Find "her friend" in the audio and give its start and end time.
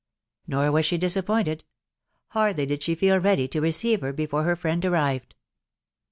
4.45-4.83